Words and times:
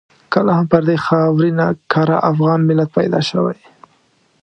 کله 0.33 0.51
هم 0.57 0.65
پر 0.71 0.81
دې 0.87 0.97
خاورینه 1.05 1.65
کره 1.91 2.17
افغان 2.31 2.59
ملت 2.69 2.89
پیدا 2.97 3.19
شوی. 3.29 3.57